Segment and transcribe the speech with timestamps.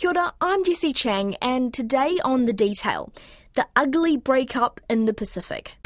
[0.00, 3.12] Kia ora, I'm Jessie Chang, and today on The Detail,
[3.52, 5.76] the ugly breakup in the Pacific.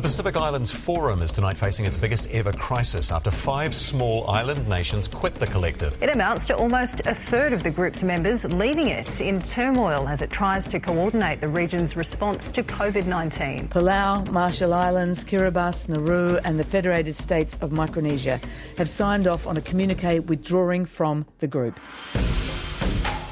[0.00, 4.66] The Pacific Islands Forum is tonight facing its biggest ever crisis after five small island
[4.66, 6.02] nations quit the collective.
[6.02, 10.22] It amounts to almost a third of the group's members leaving it in turmoil as
[10.22, 13.68] it tries to coordinate the region's response to COVID 19.
[13.68, 18.40] Palau, Marshall Islands, Kiribati, Nauru, and the Federated States of Micronesia
[18.78, 21.78] have signed off on a communique withdrawing from the group.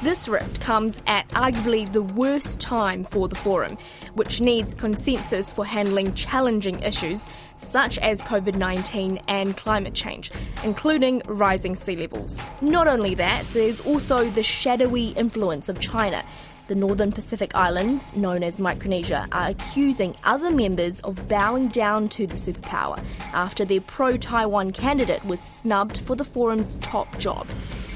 [0.01, 3.77] This rift comes at arguably the worst time for the forum,
[4.13, 7.27] which needs consensus for handling challenging issues
[7.57, 10.31] such as COVID 19 and climate change,
[10.63, 12.39] including rising sea levels.
[12.61, 16.23] Not only that, there's also the shadowy influence of China.
[16.69, 22.27] The Northern Pacific Islands, known as Micronesia, are accusing other members of bowing down to
[22.27, 27.47] the superpower after their pro Taiwan candidate was snubbed for the forum's top job.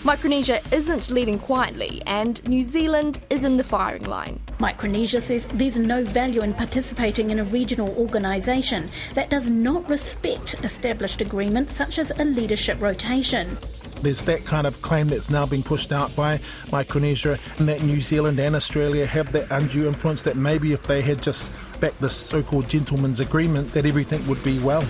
[0.04, 4.40] Micronesia isn't leaving quietly, and New Zealand is in the firing line.
[4.58, 10.55] Micronesia says there's no value in participating in a regional organisation that does not respect
[10.63, 13.55] established agreements such as a leadership rotation.
[14.04, 16.41] There's that kind of claim that's now being pushed out by
[16.73, 21.01] Micronesia, and that New Zealand and Australia have that undue influence that maybe if they
[21.01, 24.84] had just backed this so called gentleman's agreement, that everything would be well.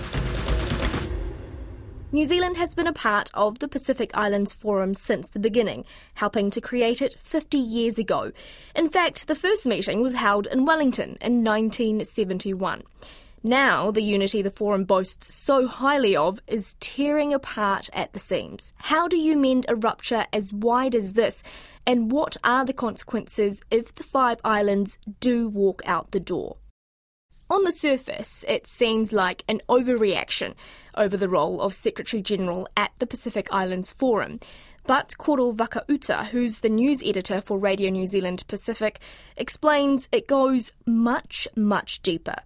[2.10, 6.50] New Zealand has been a part of the Pacific Islands Forum since the beginning, helping
[6.50, 8.32] to create it 50 years ago.
[8.74, 12.82] In fact, the first meeting was held in Wellington in 1971.
[13.46, 18.72] Now, the unity the Forum boasts so highly of is tearing apart at the seams.
[18.78, 21.42] How do you mend a rupture as wide as this?
[21.86, 26.56] And what are the consequences if the five islands do walk out the door?
[27.50, 30.54] On the surface, it seems like an overreaction
[30.96, 34.40] over the role of Secretary General at the Pacific Islands Forum.
[34.86, 39.00] But Koro Vakauta, who's the news editor for Radio New Zealand Pacific,
[39.36, 42.36] explains it goes much, much deeper.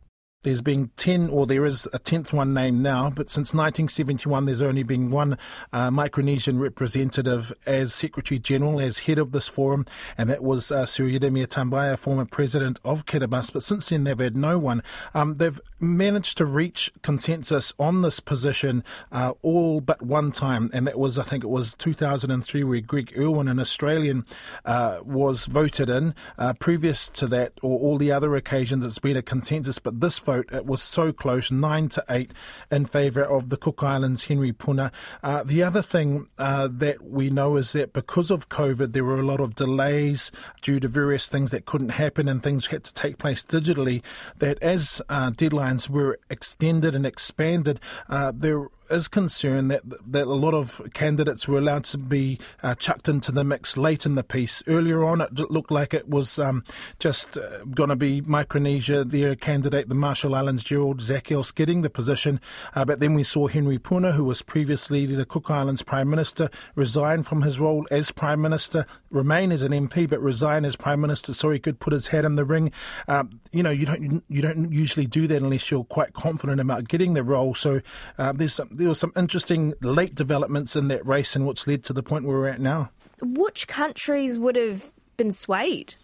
[0.49, 4.63] There's been 10, or there is a 10th one named now, but since 1971, there's
[4.63, 5.37] only been one
[5.75, 9.85] uh, Micronesian representative as Secretary General, as head of this forum,
[10.17, 13.53] and that was uh, Sir Ieremia Tabai, former president of Kiribati.
[13.53, 14.83] But since then, they've had no one.
[15.13, 20.87] Um, they've managed to reach consensus on this position uh, all but one time, and
[20.87, 24.25] that was, I think it was 2003, where Greg Urwin, an Australian,
[24.65, 26.15] uh, was voted in.
[26.39, 30.19] Uh, previous to that, or all the other occasions, it's been a consensus, but this
[30.19, 32.33] vote, it was so close, nine to eight
[32.71, 34.93] in favour of the Cook Islands, Henry Puna.
[35.23, 39.19] Uh, the other thing uh, that we know is that because of COVID, there were
[39.19, 40.31] a lot of delays
[40.63, 44.03] due to various things that couldn't happen and things had to take place digitally.
[44.39, 50.35] That as uh, deadlines were extended and expanded, uh, there is concerned that that a
[50.35, 54.23] lot of candidates were allowed to be uh, chucked into the mix late in the
[54.23, 54.63] piece.
[54.67, 56.65] Earlier on, it looked like it was um,
[56.99, 61.91] just uh, going to be Micronesia, their candidate, the Marshall Islands, Gerald Zackios, getting the
[61.91, 62.41] position.
[62.75, 66.51] Uh, but then we saw Henry Puna, who was previously the Cook Islands Prime Minister,
[66.75, 71.01] resign from his role as Prime Minister, remain as an MP, but resign as Prime
[71.01, 72.73] Minister so he could put his hat in the ring.
[73.07, 76.89] Um, you know, you don't you don't usually do that unless you're quite confident about
[76.89, 77.55] getting the role.
[77.55, 77.81] So
[78.19, 81.85] uh, there's some there were some interesting late developments in that race and what's led
[81.85, 82.91] to the point where we're at now.
[83.21, 85.97] Which countries would have been swayed?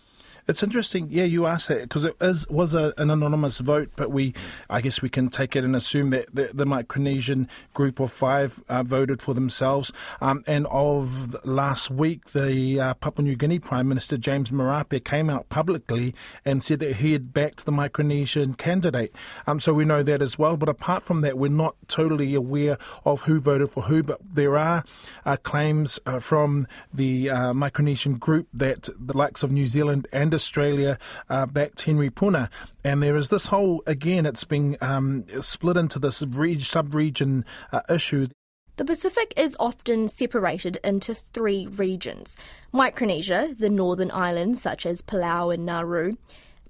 [0.47, 1.09] It's interesting.
[1.11, 4.35] Yeah, you asked that because it is was a, an anonymous vote, but we,
[4.69, 8.63] I guess, we can take it and assume that the, the Micronesian group of five
[8.69, 9.91] uh, voted for themselves.
[10.21, 15.31] Um, and of last week, the uh, Papua New Guinea Prime Minister James Marape came
[15.31, 19.15] out publicly and said that he had backed the Micronesian candidate.
[19.47, 20.59] Um, so we know that as well.
[20.59, 22.77] But apart from that, we're not totally aware
[23.07, 24.03] of who voted for who.
[24.03, 24.85] But there are
[25.25, 30.34] uh, claims uh, from the uh, Micronesian group that the likes of New Zealand and
[30.35, 32.51] Australia uh, backed Henry Puna.
[32.83, 36.23] And there is this whole, again, it's been um, split into this
[36.61, 38.29] sub region uh, issue.
[38.77, 42.37] The Pacific is often separated into three regions
[42.73, 46.17] Micronesia, the northern islands such as Palau and Nauru,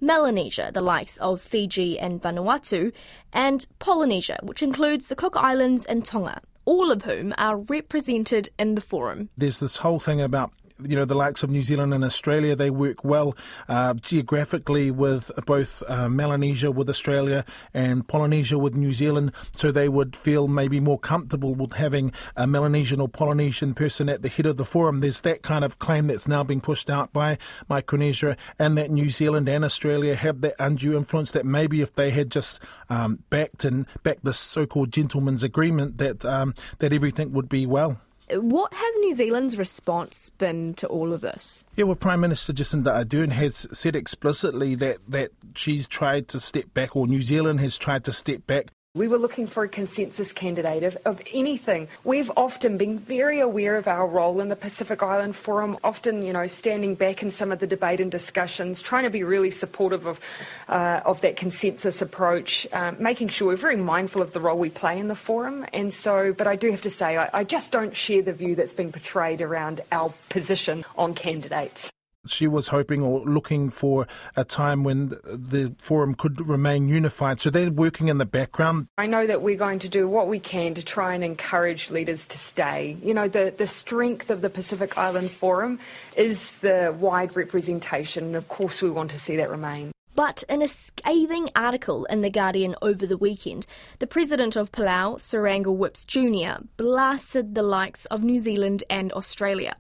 [0.03, 2.93] Melanesia, the likes of Fiji and Vanuatu,
[3.33, 8.75] and Polynesia, which includes the Cook Islands and Tonga, all of whom are represented in
[8.75, 9.31] the forum.
[9.39, 10.53] There's this whole thing about
[10.87, 13.37] you know, the likes of New Zealand and Australia, they work well
[13.69, 19.89] uh, geographically with both uh, Melanesia with Australia and Polynesia with New Zealand, so they
[19.89, 24.47] would feel maybe more comfortable with having a Melanesian or Polynesian person at the head
[24.47, 25.01] of the forum.
[25.01, 27.39] There's that kind of claim that's now being pushed out by
[27.69, 32.11] Micronesia, and that New Zealand and Australia have that undue influence that maybe if they
[32.11, 37.49] had just um, backed and backed this so-called gentleman's agreement, that um, that everything would
[37.49, 38.01] be well.
[38.31, 41.65] What has New Zealand's response been to all of this?
[41.77, 46.73] Yeah, well, Prime Minister Jacinda Ardern has said explicitly that, that she's tried to step
[46.73, 50.33] back, or New Zealand has tried to step back we were looking for a consensus
[50.33, 51.89] candidate of, of, anything.
[52.05, 56.33] We've often been very aware of our role in the Pacific Island Forum, often, you
[56.33, 60.07] know, standing back in some of the debate and discussions, trying to be really supportive
[60.07, 60.21] of,
[60.69, 64.71] uh, of that consensus approach, um, making sure we're very mindful of the role we
[64.71, 65.67] play in the forum.
[65.73, 68.55] And so, but I do have to say, I, I just don't share the view
[68.55, 71.91] that's been portrayed around our position on candidates
[72.27, 74.07] she was hoping or looking for
[74.37, 77.41] a time when the forum could remain unified.
[77.41, 78.89] So they're working in the background.
[78.99, 82.27] I know that we're going to do what we can to try and encourage leaders
[82.29, 82.97] to stay.
[83.03, 85.79] You know, the, the strength of the Pacific Island Forum
[86.17, 89.93] is the wide representation, and of course, we want to see that remain.
[90.17, 93.67] But in a scathing article in The Guardian over the weekend,
[93.99, 99.75] the president of Palau, Surangel Whipps Jr., blasted the likes of New Zealand and Australia.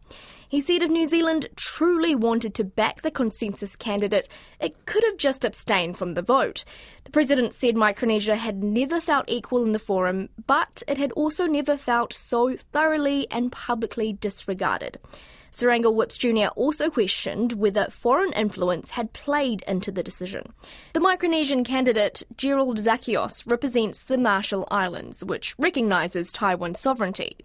[0.55, 4.29] He said if New Zealand truly wanted to back the consensus candidate,
[4.61, 6.65] it could have just abstained from the vote.
[7.03, 11.47] The president said Micronesia had never felt equal in the forum, but it had also
[11.47, 15.01] never felt so thoroughly and publicly disregarded.
[15.51, 16.53] Surangel Whipps Jr.
[16.55, 20.53] also questioned whether foreign influence had played into the decision.
[20.93, 27.37] The Micronesian candidate, Gerald Zackios, represents the Marshall Islands, which recognises Taiwan's sovereignty.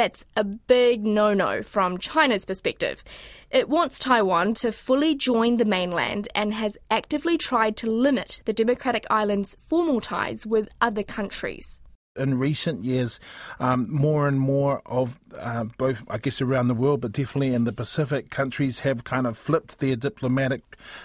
[0.00, 3.04] That's a big no no from China's perspective.
[3.50, 8.54] It wants Taiwan to fully join the mainland and has actively tried to limit the
[8.54, 11.82] democratic island's formal ties with other countries
[12.16, 13.20] in recent years,
[13.60, 17.64] um, more and more of uh, both, I guess, around the world, but definitely in
[17.64, 20.62] the Pacific, countries have kind of flipped their diplomatic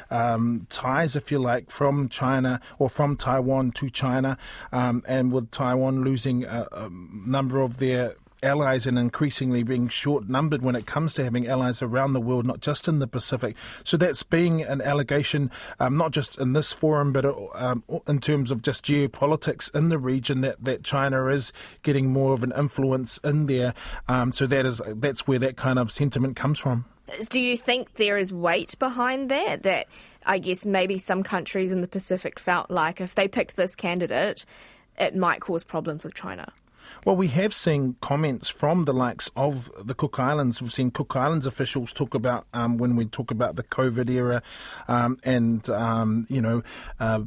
[0.10, 4.38] um, ties, if you like, from China or from Taiwan to China,
[4.72, 8.16] um, and with Taiwan losing a, a number of their
[8.46, 12.46] allies and increasingly being short numbered when it comes to having allies around the world,
[12.46, 13.56] not just in the Pacific.
[13.84, 17.26] So that's being an allegation, um, not just in this forum, but
[17.56, 21.52] um, in terms of just geopolitics in the region, that, that China is
[21.84, 23.74] getting more of an influence in there.
[24.08, 26.86] Um, so that is that's where that kind of sentiment comes from.
[27.30, 29.64] Do you think there is weight behind that?
[29.64, 29.88] That
[30.26, 34.46] I guess maybe some countries in the Pacific felt like if they picked this candidate,
[34.98, 36.52] it might cause problems with China.
[37.06, 40.62] Well, we have seen comments from the likes of the Cook Islands.
[40.62, 44.42] We've seen Cook Islands officials talk about um, when we talk about the COVID era
[44.88, 46.64] um, and, um, you know,
[47.00, 47.20] uh,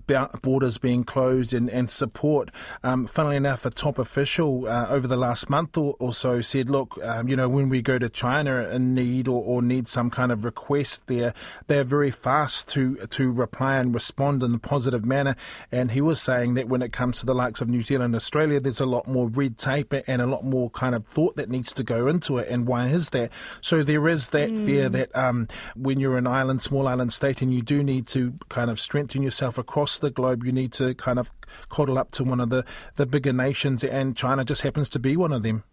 [0.43, 2.50] borders being closed and, and support.
[2.82, 6.70] Um, funnily enough, a top official uh, over the last month or, or so said,
[6.70, 10.11] look, um, you know, when we go to China and need or, or need some
[10.11, 11.34] kind of request there,
[11.66, 15.37] they're very fast to, to reply and respond in a positive manner.
[15.70, 18.16] And he was saying that when it comes to the likes of New Zealand and
[18.16, 21.49] Australia, there's a lot more red tape and a lot more kind of thought that
[21.49, 22.49] needs to go into it.
[22.49, 23.31] And why is that?
[23.61, 24.65] So there is that mm.
[24.65, 28.35] fear that um, when you're an island, small island state, and you do need to
[28.49, 31.31] kind of strengthen yourself across the globe, you need to kind of
[31.69, 32.65] coddle up to one of the,
[32.97, 35.65] the bigger nations, and China just happens to be one of them.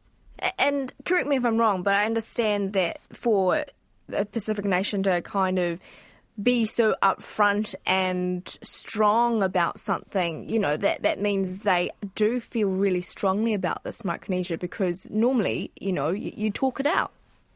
[0.58, 3.66] And correct me if I'm wrong, but I understand that for
[4.12, 5.80] a Pacific nation to kind of
[6.42, 12.70] be so upfront and strong about something, you know, that, that means they do feel
[12.70, 17.12] really strongly about this Micronesia because normally, you know, you, you talk it out.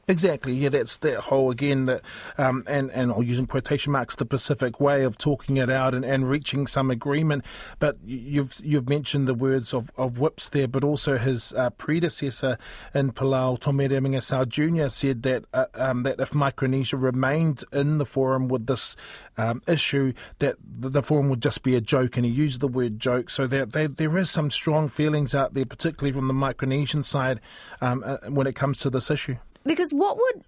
[0.09, 0.53] Exactly.
[0.53, 2.01] Yeah, that's that whole again that,
[2.39, 6.03] um, and and use in quotation marks the Pacific way of talking it out and,
[6.03, 7.45] and reaching some agreement.
[7.77, 12.57] But you've you've mentioned the words of, of Whipps there, but also his uh, predecessor
[12.95, 14.87] in Palau, Tommy Remengesau Jr.
[14.87, 18.95] said that uh, um, that if Micronesia remained in the forum with this
[19.37, 22.97] um, issue, that the forum would just be a joke, and he used the word
[22.97, 23.29] joke.
[23.29, 27.39] So that there, there is some strong feelings out there, particularly from the Micronesian side,
[27.79, 29.37] um, uh, when it comes to this issue.
[29.65, 30.43] Because what would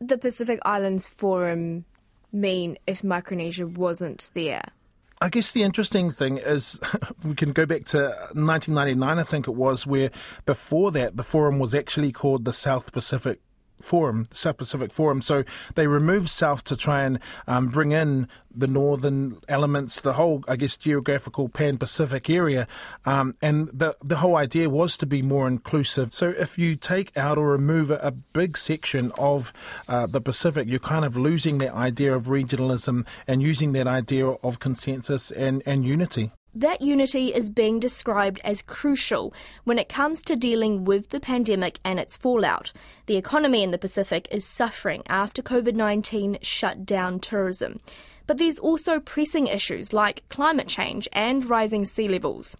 [0.00, 1.84] the Pacific Islands Forum
[2.32, 4.62] mean if Micronesia wasn't there?
[5.20, 6.80] I guess the interesting thing is
[7.24, 7.98] we can go back to
[8.34, 10.10] 1999, I think it was, where
[10.46, 13.40] before that the forum was actually called the South Pacific
[13.82, 15.22] Forum, the South Pacific Forum.
[15.22, 20.44] So they removed South to try and um, bring in the northern elements, the whole,
[20.46, 22.68] I guess, geographical Pan Pacific area.
[23.04, 26.12] Um, and the, the whole idea was to be more inclusive.
[26.12, 29.52] So if you take out or remove a, a big section of
[29.88, 34.26] uh, the Pacific, you're kind of losing that idea of regionalism and using that idea
[34.26, 36.32] of consensus and, and unity.
[36.54, 39.32] That unity is being described as crucial
[39.64, 42.74] when it comes to dealing with the pandemic and its fallout.
[43.06, 47.80] The economy in the Pacific is suffering after COVID 19 shut down tourism.
[48.26, 52.54] But there's also pressing issues like climate change and rising sea levels.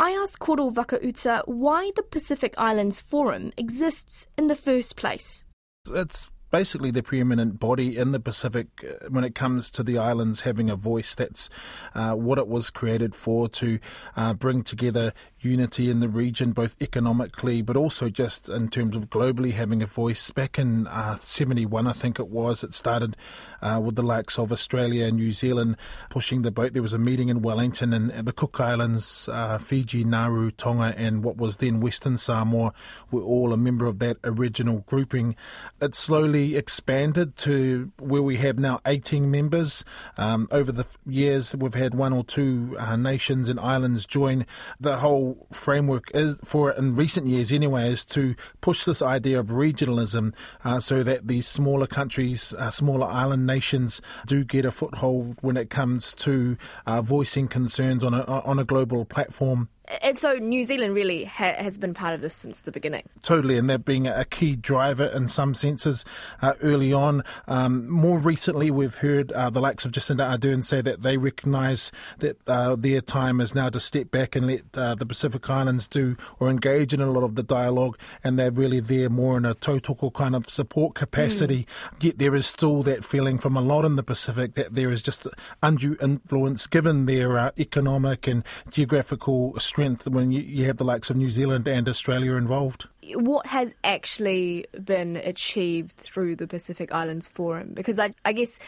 [0.00, 5.44] I asked Koro Vakauta why the Pacific Islands Forum exists in the first place.
[5.90, 10.40] It's basically the preeminent body in the Pacific uh, when it comes to the islands
[10.40, 11.14] having a voice.
[11.14, 11.48] That's
[11.94, 13.78] uh, what it was created for to
[14.16, 19.10] uh, bring together unity in the region, both economically but also just in terms of
[19.10, 20.30] globally having a voice.
[20.30, 23.16] Back in uh, 71, I think it was, it started
[23.60, 25.76] uh, with the likes of Australia and New Zealand
[26.08, 26.72] pushing the boat.
[26.72, 31.24] There was a meeting in Wellington and the Cook Islands, uh, Fiji, Nauru, Tonga, and
[31.24, 32.72] what was then Western Samoa
[33.10, 35.36] were all a member of that original grouping.
[35.80, 39.84] It slowly expanded to where we have now 18 members.
[40.16, 44.46] Um, over the years, we've had one or two uh, nations and islands join
[44.80, 49.46] the whole framework is for in recent years anyway is to push this idea of
[49.46, 50.32] regionalism
[50.64, 55.56] uh, so that these smaller countries, uh, smaller island nations do get a foothold when
[55.56, 56.56] it comes to
[56.86, 59.68] uh, voicing concerns on a on a global platform
[60.02, 63.02] and so New Zealand really ha- has been part of this since the beginning.
[63.22, 66.04] Totally, and that being a key driver in some senses
[66.42, 67.24] uh, early on.
[67.46, 71.90] Um, more recently, we've heard uh, the likes of Jacinda Ardern say that they recognise
[72.18, 75.86] that uh, their time is now to step back and let uh, the Pacific Islands
[75.86, 79.44] do or engage in a lot of the dialogue, and they're really there more in
[79.44, 81.66] a tautoko kind of support capacity.
[81.92, 82.04] Mm.
[82.04, 85.02] Yet there is still that feeling from a lot in the Pacific that there is
[85.02, 85.26] just
[85.62, 91.08] undue influence given their uh, economic and geographical strength when you, you have the likes
[91.08, 92.88] of New Zealand and Australia involved?
[93.14, 97.74] What has actually been achieved through the Pacific Islands Forum?
[97.74, 98.58] Because I, I guess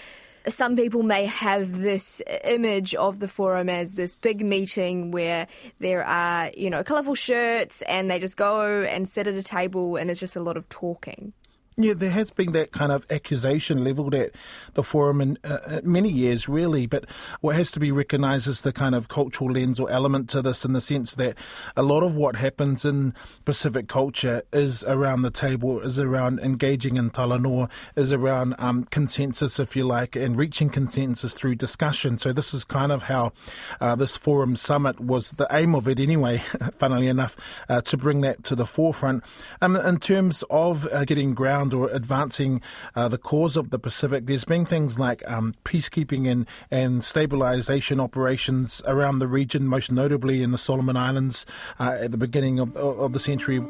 [0.48, 5.48] some people may have this image of the forum as this big meeting where
[5.80, 9.96] there are, you know, colourful shirts and they just go and sit at a table
[9.96, 11.32] and it's just a lot of talking.
[11.76, 14.32] Yeah, there has been that kind of accusation levelled at
[14.74, 16.86] the forum in uh, many years, really.
[16.86, 17.06] But
[17.40, 20.64] what has to be recognised is the kind of cultural lens or element to this,
[20.64, 21.36] in the sense that
[21.76, 26.96] a lot of what happens in Pacific culture is around the table, is around engaging
[26.96, 32.18] in talanoa, is around um, consensus, if you like, and reaching consensus through discussion.
[32.18, 33.32] So this is kind of how
[33.80, 36.42] uh, this forum summit was the aim of it, anyway.
[36.78, 37.36] funnily enough,
[37.68, 39.22] uh, to bring that to the forefront.
[39.62, 42.62] Um, in terms of uh, getting ground around or advancing
[42.96, 48.00] uh, the cause of the Pacific, there's been things like um, peacekeeping and, and stabilization
[48.00, 51.44] operations around the region, most notably in the Solomon Islands
[51.78, 53.60] uh, at the beginning of, of the century.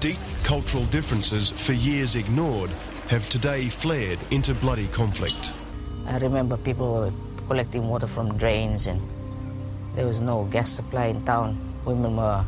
[0.00, 2.70] Deep cultural differences, for years ignored,
[3.08, 5.54] have today flared into bloody conflict.
[6.06, 7.12] I remember people were
[7.46, 9.00] collecting water from drains and
[9.94, 11.58] there was no gas supply in town.
[11.84, 12.44] Women were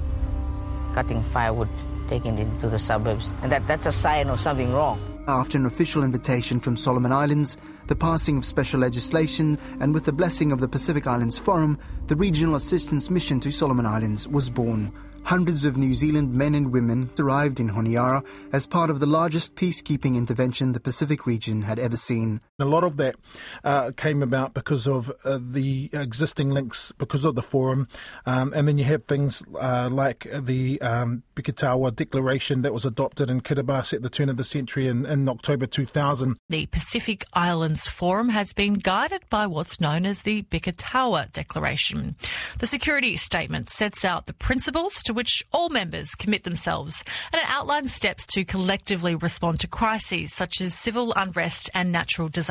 [0.95, 1.69] cutting firewood,
[2.09, 3.35] taking it into the suburbs.
[3.43, 5.01] And that, that's a sign of something wrong.
[5.29, 7.57] After an official invitation from Solomon Islands,
[7.87, 12.17] the passing of special legislation, and with the blessing of the Pacific Islands Forum, the
[12.17, 14.93] Regional Assistance Mission to Solomon Islands was born.
[15.23, 19.55] Hundreds of New Zealand men and women arrived in Honiara as part of the largest
[19.55, 22.41] peacekeeping intervention the Pacific region had ever seen.
[22.61, 23.17] A lot of that
[23.65, 27.89] uh, came about because of uh, the existing links, because of the forum,
[28.27, 33.31] um, and then you have things uh, like the um, Biketawa Declaration that was adopted
[33.31, 36.37] in Kiribati at the turn of the century in, in October 2000.
[36.49, 42.17] The Pacific Islands Forum has been guided by what's known as the Biketawa Declaration.
[42.59, 47.49] The security statement sets out the principles to which all members commit themselves, and it
[47.49, 52.50] outlines steps to collectively respond to crises such as civil unrest and natural disasters.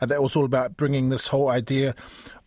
[0.00, 1.94] And that was all about bringing this whole idea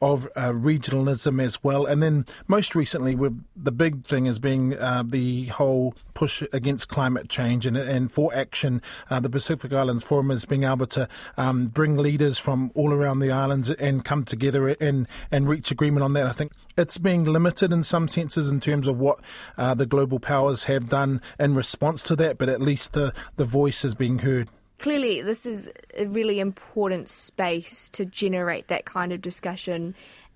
[0.01, 1.85] of uh, regionalism as well.
[1.85, 6.89] And then most recently, with the big thing is being uh, the whole push against
[6.89, 8.81] climate change and, and for action.
[9.09, 11.07] Uh, the Pacific Islands Forum is being able to
[11.37, 16.03] um, bring leaders from all around the islands and come together and, and reach agreement
[16.03, 16.25] on that.
[16.25, 19.19] I think it's being limited in some senses in terms of what
[19.57, 23.45] uh, the global powers have done in response to that, but at least the, the
[23.45, 24.49] voice is being heard
[24.79, 29.93] clearly this is a really important space to generate that kind of discussion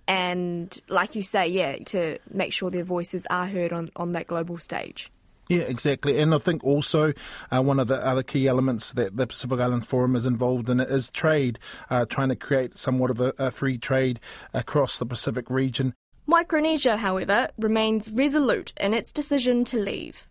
[0.08, 4.28] and like you say yeah to make sure their voices are heard on, on that
[4.28, 5.12] global stage
[5.50, 6.20] yeah, exactly.
[6.20, 7.14] And I think also
[7.52, 10.80] uh, one of the other key elements that the Pacific Island Forum is involved in
[10.80, 11.60] is trade,
[11.90, 14.22] uh, trying to create somewhat of a, a free trade
[14.54, 15.94] across the Pacific region.
[16.26, 20.26] Micronesia, however, remains resolute in its decision to leave.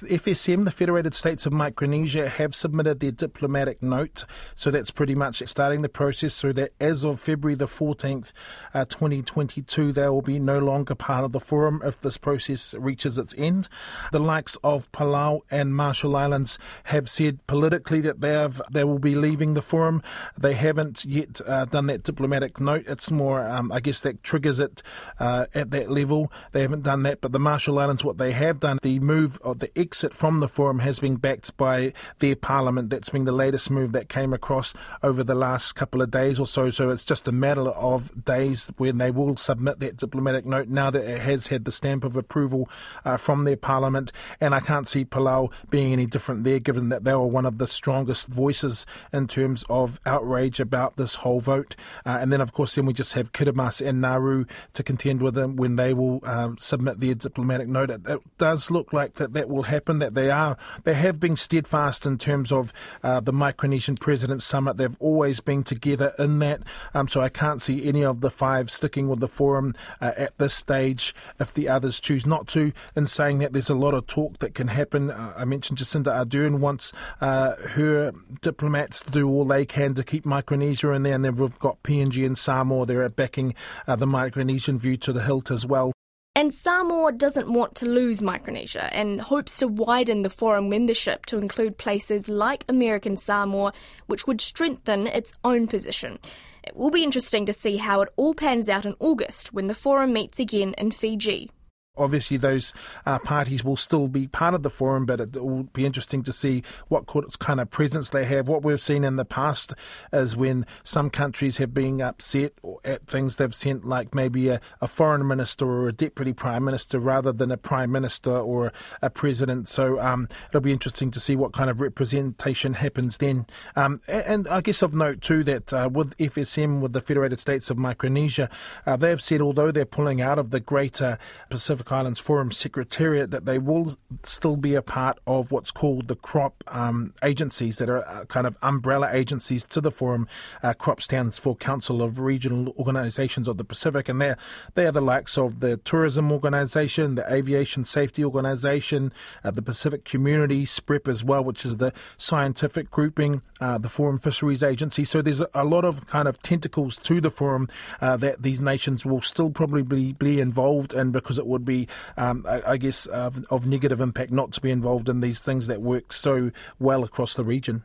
[0.00, 4.24] FSM, the Federated States of Micronesia, have submitted their diplomatic note.
[4.54, 8.32] So that's pretty much starting the process so that as of February the 14th,
[8.74, 13.18] uh, 2022, they will be no longer part of the forum if this process reaches
[13.18, 13.68] its end.
[14.12, 18.98] The likes of Palau and Marshall Islands have said politically that they have they will
[18.98, 20.02] be leaving the forum.
[20.38, 22.84] They haven't yet uh, done that diplomatic note.
[22.86, 24.82] It's more, um, I guess, that triggers it
[25.18, 26.30] uh, at that level.
[26.52, 29.58] They haven't done that, but the Marshall Islands, what they have done, the move of
[29.58, 32.90] the exit from the forum has been backed by their parliament.
[32.90, 36.46] That's been the latest move that came across over the last couple of days or
[36.46, 36.70] so.
[36.70, 40.90] So it's just a matter of days when they will submit that diplomatic note now
[40.90, 42.68] that it has had the stamp of approval
[43.04, 44.10] uh, from their parliament.
[44.40, 47.58] And I can't see Palau being any different there, given that they were one of
[47.58, 51.76] the strongest voices in terms of outrage about this whole vote.
[52.04, 55.34] Uh, and then, of course, then we just have Kiribati and Nauru to contend with
[55.34, 57.90] them when they will um, submit their diplomatic note.
[57.90, 59.75] It, it does look like that that will happen.
[59.84, 64.76] That they are they have been steadfast in terms of uh, the Micronesian Presidents Summit.
[64.76, 66.62] They've always been together in that.
[66.94, 70.36] Um, so I can't see any of the five sticking with the forum uh, at
[70.38, 72.72] this stage if the others choose not to.
[72.94, 75.10] In saying that, there's a lot of talk that can happen.
[75.10, 80.04] Uh, I mentioned Jacinda Ardern wants uh, her diplomats to do all they can to
[80.04, 82.86] keep Micronesia in there, and then we've got PNG and Samoa.
[82.86, 83.54] They're backing
[83.86, 85.95] uh, the Micronesian view to the hilt as well.
[86.36, 91.38] And Samoa doesn't want to lose Micronesia and hopes to widen the forum membership to
[91.38, 93.72] include places like American Samoa,
[94.06, 96.18] which would strengthen its own position.
[96.62, 99.74] It will be interesting to see how it all pans out in August when the
[99.74, 101.50] forum meets again in Fiji
[101.96, 102.72] obviously those
[103.04, 106.32] uh, parties will still be part of the forum, but it will be interesting to
[106.32, 107.06] see what
[107.38, 108.48] kind of presence they have.
[108.48, 109.74] What we've seen in the past
[110.12, 112.52] is when some countries have been upset
[112.84, 116.98] at things they've sent, like maybe a, a foreign minister or a deputy prime minister
[116.98, 118.72] rather than a prime minister or
[119.02, 119.68] a president.
[119.68, 123.46] So um, it'll be interesting to see what kind of representation happens then.
[123.74, 127.70] Um, and I guess of note too that uh, with FSM, with the Federated States
[127.70, 128.50] of Micronesia,
[128.86, 132.50] uh, they have said although they're pulling out of the greater Pacific Pacific Islands Forum
[132.50, 137.78] Secretariat that they will still be a part of what's called the crop um, agencies
[137.78, 140.26] that are uh, kind of umbrella agencies to the forum.
[140.64, 144.36] Uh, crop stands for Council of Regional Organizations of the Pacific, and they're,
[144.74, 149.12] they are the likes of the Tourism Organization, the Aviation Safety Organization,
[149.44, 154.18] uh, the Pacific Community, SPREP as well, which is the scientific grouping, uh, the Forum
[154.18, 155.04] Fisheries Agency.
[155.04, 157.68] So there's a, lot of kind of tentacles to the forum
[158.00, 161.75] uh, that these nations will still probably be involved in because it would be
[162.16, 165.66] um, I, I, guess, of, of negative impact not to be involved in these things
[165.66, 167.82] that work so well across the region.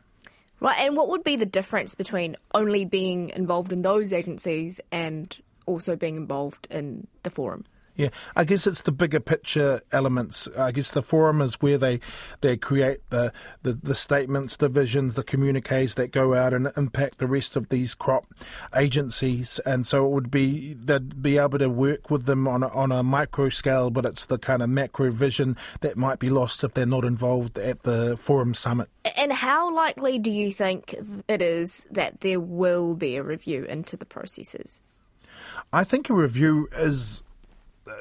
[0.60, 5.36] Right, and what would be the difference between only being involved in those agencies and
[5.66, 7.64] also being involved in the forum?
[7.94, 10.48] Yeah, I guess it's the bigger picture elements.
[10.56, 12.00] I guess the forum is where they
[12.40, 17.18] they create the, the, the statements, the visions, the communiques that go out and impact
[17.18, 18.32] the rest of these crop
[18.74, 19.60] agencies.
[19.66, 22.92] And so it would be they'd be able to work with them on a, on
[22.92, 26.72] a micro scale, but it's the kind of macro vision that might be lost if
[26.72, 28.88] they're not involved at the forum summit.
[29.18, 30.94] And how likely do you think
[31.28, 34.80] it is that there will be a review into the processes?
[35.72, 37.22] I think a review is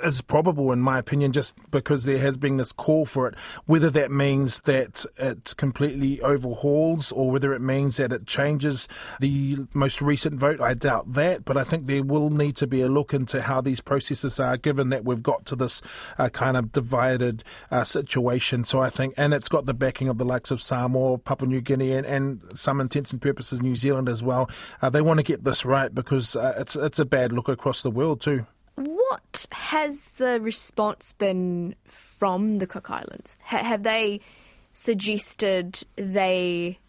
[0.04, 3.36] is probable, in my opinion, just because there has been this call for it.
[3.66, 8.88] Whether that means that it completely overhauls or whether it means that it changes
[9.20, 11.46] the most recent vote, I doubt that.
[11.46, 14.58] But I think there will need to be a look into how these processes are,
[14.58, 15.82] given that we've got to this
[16.18, 18.64] uh, kind of divided uh, situation.
[18.64, 21.62] So I think, and it's got the backing of the likes of Samoa, Papua New
[21.62, 24.50] Guinea, and, and some intents and purposes New Zealand as well.
[24.82, 27.84] Uh, they want to get this right because uh, it's it's a bad look across
[27.84, 28.46] the world too.
[29.12, 33.36] What has the response been from the Cook Islands?
[33.42, 34.22] have they
[34.72, 36.80] suggested they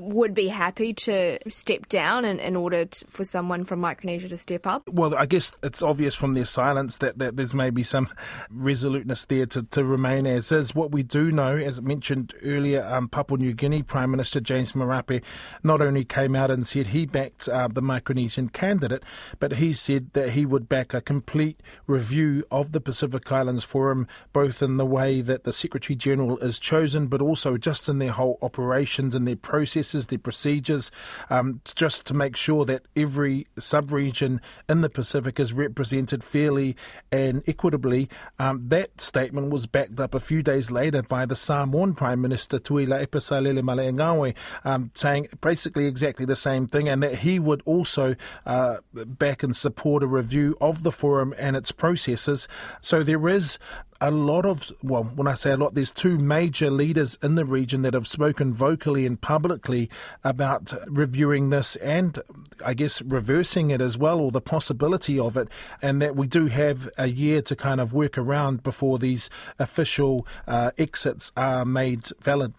[0.00, 4.38] would be happy to step down in, in order to, for someone from Micronesia to
[4.38, 4.88] step up?
[4.88, 8.08] Well, I guess it's obvious from their silence that, that there's maybe some
[8.50, 10.74] resoluteness there to, to remain as is.
[10.74, 15.22] What we do know, as mentioned earlier, um, Papua New Guinea Prime Minister James Marape
[15.62, 19.02] not only came out and said he backed uh, the Micronesian candidate,
[19.38, 24.06] but he said that he would back a complete review of the Pacific Islands Forum,
[24.32, 28.12] both in the way that the Secretary General is chosen, but also just in their
[28.12, 30.90] whole operations and their process processes, their procedures,
[31.30, 36.76] um, just to make sure that every sub-region in the Pacific is represented fairly
[37.12, 38.08] and equitably.
[38.38, 42.58] Um, that statement was backed up a few days later by the Samoan Prime Minister
[42.58, 48.16] Tuilaepa Sailele Malielegaoi, um, saying basically exactly the same thing, and that he would also
[48.44, 52.48] uh, back and support a review of the forum and its processes.
[52.80, 53.58] So there is
[54.00, 57.44] a lot of, well, when I say a lot, there's two major leaders in the
[57.44, 59.90] region that have spoken vocally and publicly
[60.24, 62.18] about reviewing this and
[62.64, 65.48] I guess reversing it as well, or the possibility of it,
[65.82, 69.28] and that we do have a year to kind of work around before these
[69.58, 72.54] official uh, exits are made valid.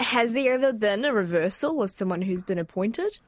[0.00, 3.18] Has there ever been a reversal of someone who's been appointed?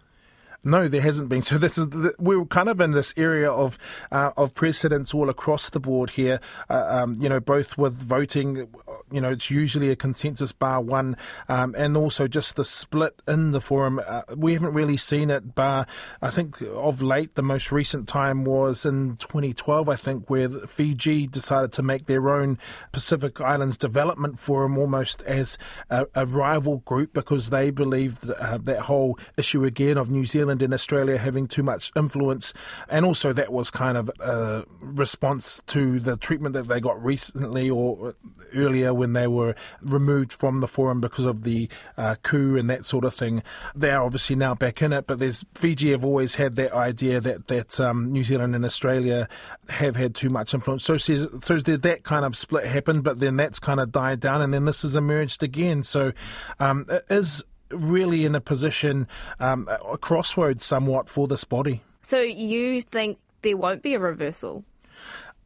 [0.64, 1.42] No, there hasn't been.
[1.55, 3.79] So this is we're kind of in this area of
[4.11, 6.40] uh, of precedents all across the board here.
[6.70, 8.68] Uh, um, you know, both with voting,
[9.11, 11.17] you know, it's usually a consensus bar one,
[11.49, 14.01] um, and also just the split in the forum.
[14.05, 15.55] Uh, we haven't really seen it.
[15.55, 15.87] Bar,
[16.23, 19.88] I think of late, the most recent time was in 2012.
[19.88, 22.59] I think where Fiji decided to make their own
[22.93, 25.59] Pacific Islands Development Forum almost as
[25.90, 30.62] a, a rival group because they believed uh, that whole issue again of New Zealand
[30.62, 32.55] and Australia having too much influence.
[32.88, 37.69] And also, that was kind of a response to the treatment that they got recently
[37.69, 38.14] or
[38.55, 42.85] earlier when they were removed from the forum because of the uh, coup and that
[42.85, 43.42] sort of thing.
[43.74, 47.20] They are obviously now back in it, but there's Fiji have always had that idea
[47.20, 49.28] that that um, New Zealand and Australia
[49.68, 50.85] have had too much influence.
[50.85, 54.52] So, so that kind of split happened, but then that's kind of died down, and
[54.52, 55.83] then this has emerged again.
[55.83, 56.12] So,
[56.61, 59.09] um, is really in a position,
[59.40, 61.83] um, a crossroads somewhat for this body.
[62.02, 64.64] So you think there won't be a reversal?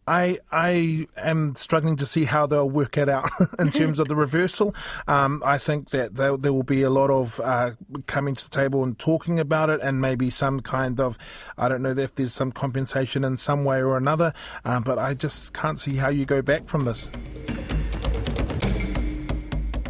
[0.09, 4.17] I I am struggling to see how they'll work it out in terms of the
[4.17, 4.75] reversal.
[5.07, 7.73] Um, I think that there, will be a lot of uh,
[8.07, 11.19] coming to the table and talking about it, and maybe some kind of
[11.59, 14.33] I don't know if there's some compensation in some way or another.
[14.65, 17.09] Uh, but I just can't see how you go back from this.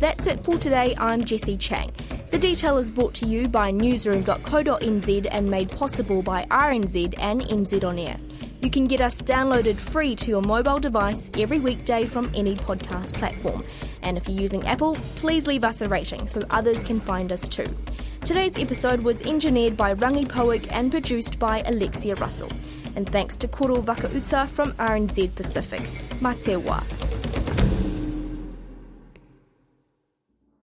[0.00, 0.94] That's it for today.
[0.98, 1.90] I'm Jessie Chang.
[2.30, 7.84] The detail is brought to you by newsroom.co.nz and made possible by RNZ and NZ
[7.84, 8.18] On Air.
[8.60, 13.14] You can get us downloaded free to your mobile device every weekday from any podcast
[13.14, 13.62] platform.
[14.02, 17.48] And if you're using Apple, please leave us a rating so others can find us
[17.48, 17.66] too.
[18.24, 22.50] Today's episode was engineered by Rangi Powick and produced by Alexia Russell.
[22.96, 25.82] And thanks to Koro Vakauta from RNZ Pacific.
[26.20, 27.57] Matewa.